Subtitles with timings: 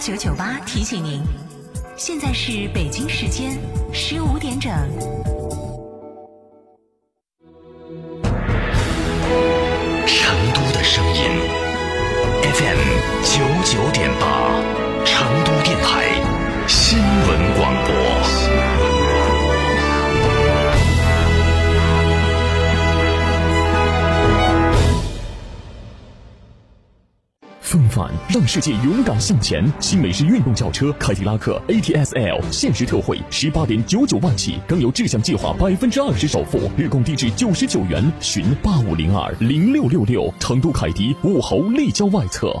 [0.00, 1.20] 九九八提醒您，
[1.94, 3.58] 现在是北京时间
[3.92, 4.72] 十五点整。
[27.70, 29.64] 风范让世界勇敢向前。
[29.78, 38.12] 新美式运动轿车凯迪拉克 ATS-L 限时特惠，十八点九九万起，更有志向计划百分之二十首付，日供低至九十九元。
[38.18, 40.34] 寻八五零二零六六六。
[40.40, 42.60] 成都凯迪武侯立交外侧。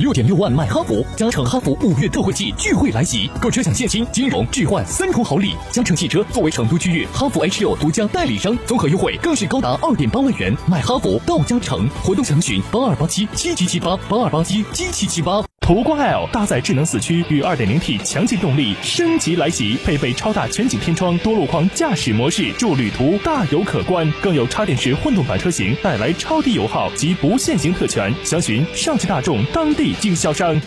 [0.00, 5.54] 六点六万买哈弗，加诚哈弗五月特惠季聚会来袭，购车享现金、金融、置换三重好礼。
[5.70, 10.56] 加诚汽车作为成都区域哈弗 H 六独家代理商，综合优惠更是高达二点八万元。
[10.66, 15.49] 买哈弗到加诚，活动详询八二八七七七七八八二八七七七七八。
[15.60, 24.10] 途观 L 搭载智能四驱与 2.0T 强劲动力升级来袭，配备超大全景天窗、多路况驾驶模式，助旅途大有可观。
[24.20, 28.12] 更有插电式混动版车型带来超低油耗及不限行特权。
[28.24, 30.60] 详询上汽大众当地经销商。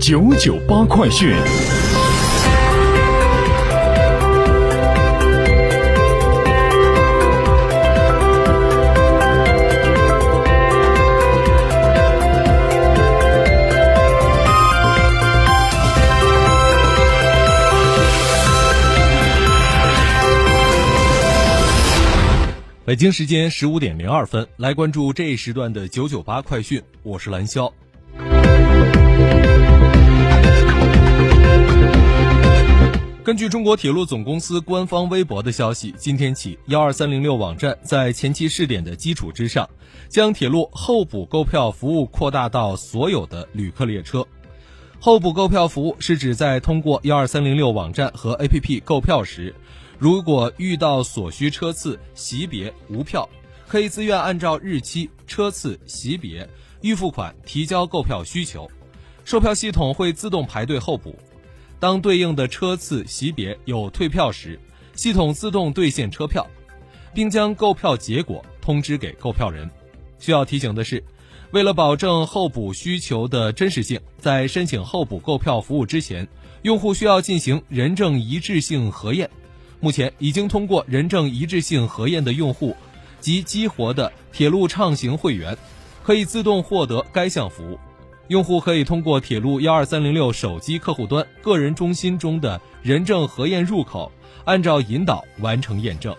[0.00, 1.34] 九九八快讯。
[22.94, 27.68] 北京时间十五点零二分，来关注这一时段的九九八快讯，我是蓝霄。
[33.24, 39.68] 根据中国铁路总公司官方微博的消息，今天起，幺二三零六网站在前期试点的基础之上，
[40.08, 44.24] 将铁路候补购票服务扩大到所有的旅客列车。
[45.00, 49.52] 候补购票服务是指在通过幺二三零六网站和 APP 购票时，
[49.98, 53.28] 如果遇到所需车次、席别无票，
[53.66, 56.48] 可以自愿按照日期、车次、席别
[56.82, 58.70] 预付款提交购票需求，
[59.24, 61.16] 售票系统会自动排队候补。
[61.78, 64.58] 当对应的车次、席别有退票时，
[64.94, 66.46] 系统自动兑现车票，
[67.14, 69.70] 并将购票结果通知给购票人。
[70.18, 71.02] 需要提醒的是，
[71.50, 76.26] 为了保证候补需求的真实性，在申请候补购票服务之前，
[76.62, 79.30] 用户需要进行人证一致性核验。
[79.84, 82.74] 目前已经通过人证一致性核验的用户
[83.20, 85.54] 及激活的铁路畅行会员，
[86.02, 87.78] 可以自动获得该项服务。
[88.28, 94.10] 用户可以通过铁路幺二三零六手机客户端个人中心中的人证核验入口，
[94.46, 96.16] 按照引导完成验证。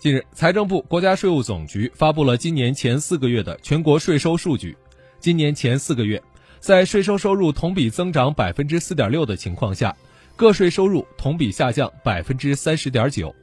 [0.00, 4.76] 近日，财政部、国家税务总局发布了今年前四个月的全国税收数据。
[5.20, 6.20] 今年前四个月，
[6.64, 9.94] 在税收收入同比增长百分之四点六的情况下，
[10.34, 13.34] 个税收入同比下降百分之三十点九。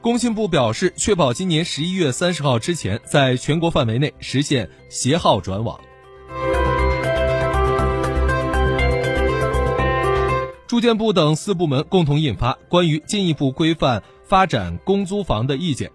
[0.00, 5.78] 工信部表示，确保今年十一月三十号之前，在全国范围内实现携号转网。
[10.66, 15.88] 住建部等四部门共同印发《关于进一步规范发展公租房的意见》，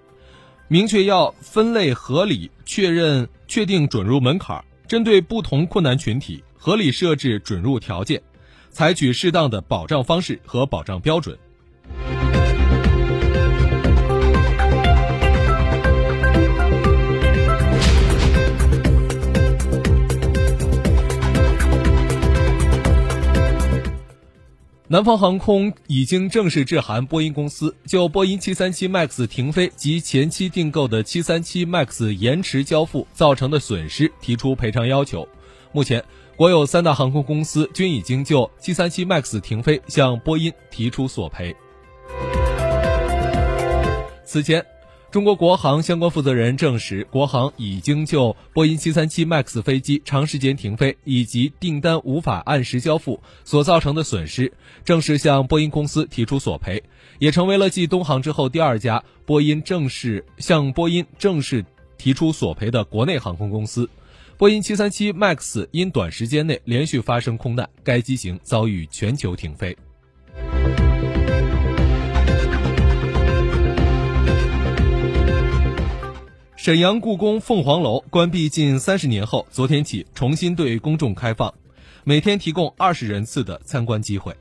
[0.68, 8.21] 明确要分类合理确认确定准入门槛，针对不同困难群体合理设置准入条件，
[8.69, 11.38] 采取适当的保障方式和保障标准。
[24.91, 35.27] 南方航空已经正式致函波音公司，就波音737 MAX 停飞及前期订购的737 MAX 延迟交付造成的损失提出赔偿要求。
[35.71, 36.03] 目前，
[36.36, 41.56] 国有三大航空公司均已经就737 MAX 停飞向波音提出索赔。
[44.25, 44.65] 此前，
[45.11, 54.53] 中国国航相关负责人证实，国航已经就波音737 MAX 飞机长时间停飞以及订单无法按时交付所造成的损失，
[54.85, 56.83] 正式向波音公司提出索赔，
[57.17, 61.65] 也成为了继东航之后第二家波音正式向波音正式
[61.97, 63.89] 提出索赔的国内航空公司。
[64.38, 69.75] 波音737 MAX 因短时间内连续发生空难，该机型遭遇全球停飞。
[76.61, 81.53] 沈阳故宫凤凰楼关闭近三十年后，昨天起重新对公众开放，
[82.03, 84.35] 每天提供二十人次的参观机会。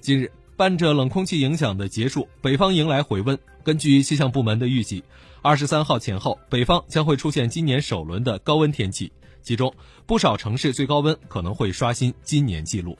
[0.00, 3.38] 近日，伴着冷空气影响的结束，北方迎来回温。
[3.62, 5.04] 根据气象部门的预计，
[5.40, 9.12] 二十三号前后，北方将会出现今年首轮的高温天气，
[9.42, 9.72] 其中
[10.06, 12.98] 不少城市最高温可能会刷新今年纪录。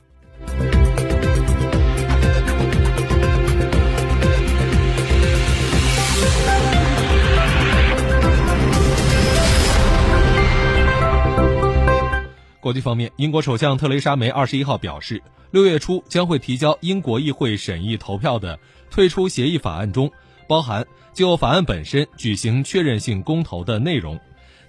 [12.64, 18.58] 国际方面，英国首相特蕾莎梅二十一号表示，六月初将会提交英国议会审议投票的
[18.90, 20.10] 退出协议法案中，
[20.48, 20.82] 包含
[21.12, 24.18] 就法案本身举行确认性公投的内容。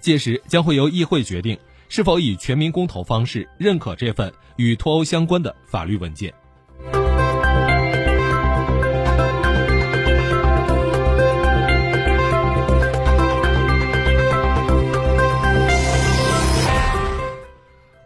[0.01, 1.57] 届时将会由议会决定
[1.87, 6.33] 是否以全民公投方式认可这份与脱欧相关的法律文件。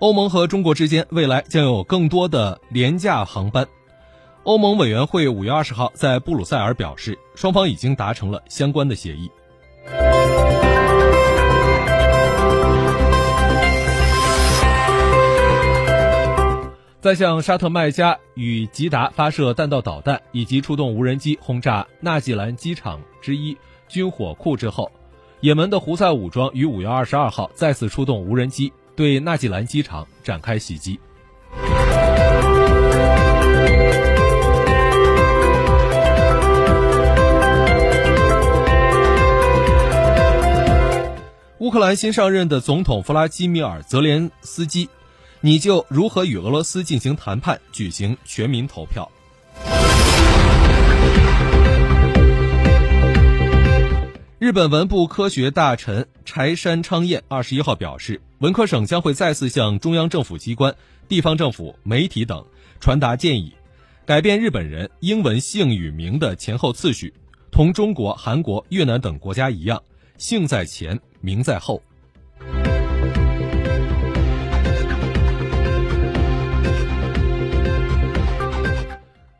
[0.09, 3.67] 欧盟和中国之间未来将有更多的廉价航班。
[4.41, 9.29] 欧盟委员会五月二十号在布鲁塞尔表示，双方已经达成了相关的协议。
[16.99, 23.55] 在向沙特麦加与吉达发射弹道导弹以及出动无人机轰炸纳吉兰机场之一
[23.87, 24.91] 军火库之后，
[25.39, 28.73] 也门的胡塞武装于五月二十二号再次出动无人机。
[28.99, 30.99] 对纳吉兰机场展开袭击。
[41.59, 44.89] 乌克兰新上任的总统弗拉基米尔·泽连斯基，
[45.39, 49.09] 你就如何与俄罗斯进行谈判举行全民投票。
[54.39, 60.73] 日本文部科学大臣柴山昌彦二十一号表示，文科省将会再次向中央政府机关、
[61.09, 62.45] 地方政府、媒体等
[62.79, 63.53] 传达建议，
[64.05, 67.13] 改变日本人英文姓与名的前后次序，
[67.51, 69.83] 同中国、韩国、越南等国家一样，
[70.17, 71.83] 姓在前，名在后。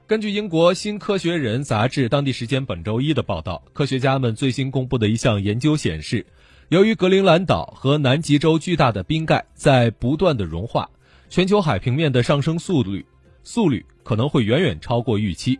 [0.10, 6.26] 根据英国《新科学人》杂志当地时间本周一的报道，科学家们最新公布的一项研究显示，
[6.70, 10.90] 由于格陵兰岛和南极洲巨大的冰盖在不断的融化，
[11.30, 13.06] 全球海平面的上升速率
[13.44, 15.60] 速率可能会远远超过预期。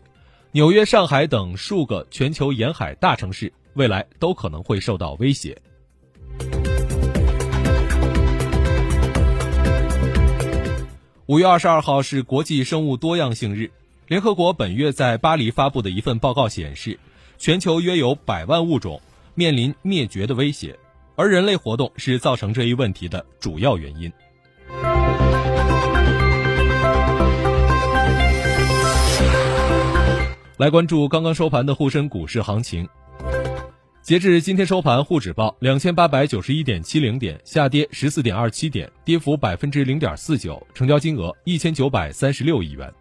[0.52, 5.56] 纽约、上海等数个全球沿海大城市未来都可能会受到威胁。
[11.28, 13.70] 五月二十二号是国际生物多样性日。
[14.10, 17.00] 联合国本月在巴黎发布的一份报告显示，
[17.38, 19.00] 全球约有百万物种
[19.36, 20.76] 面临灭绝的威胁，
[21.16, 24.12] 而人类活动是造成这一问题的主要原因。
[30.58, 32.90] 来关注刚刚收盘的沪深股市行情，
[34.02, 42.92] 截至今天收盘，沪指报两千八百九十一点七零点，下跌十四点二七点，跌幅百分之零点四九，成交金额一千九百三十六亿元。